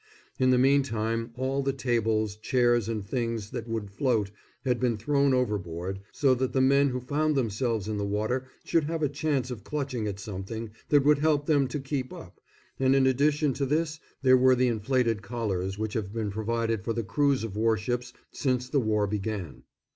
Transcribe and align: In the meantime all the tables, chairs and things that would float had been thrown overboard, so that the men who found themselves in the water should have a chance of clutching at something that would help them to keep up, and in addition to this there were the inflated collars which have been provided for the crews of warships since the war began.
In 0.39 0.49
the 0.49 0.57
meantime 0.57 1.29
all 1.35 1.61
the 1.61 1.73
tables, 1.73 2.35
chairs 2.37 2.89
and 2.89 3.05
things 3.05 3.51
that 3.51 3.67
would 3.67 3.91
float 3.91 4.31
had 4.65 4.79
been 4.79 4.97
thrown 4.97 5.31
overboard, 5.31 5.99
so 6.11 6.33
that 6.33 6.53
the 6.53 6.59
men 6.59 6.89
who 6.89 6.99
found 6.99 7.35
themselves 7.35 7.87
in 7.87 7.97
the 7.97 8.03
water 8.07 8.45
should 8.63 8.85
have 8.85 9.03
a 9.03 9.09
chance 9.09 9.51
of 9.51 9.63
clutching 9.63 10.07
at 10.07 10.19
something 10.19 10.71
that 10.89 11.05
would 11.05 11.19
help 11.19 11.45
them 11.45 11.67
to 11.67 11.79
keep 11.79 12.11
up, 12.11 12.41
and 12.79 12.95
in 12.95 13.05
addition 13.05 13.53
to 13.53 13.65
this 13.67 13.99
there 14.23 14.37
were 14.37 14.55
the 14.55 14.69
inflated 14.69 15.21
collars 15.21 15.77
which 15.77 15.93
have 15.93 16.11
been 16.11 16.31
provided 16.31 16.83
for 16.83 16.93
the 16.93 17.03
crews 17.03 17.43
of 17.43 17.55
warships 17.55 18.11
since 18.31 18.67
the 18.69 18.79
war 18.79 19.05
began. 19.05 19.61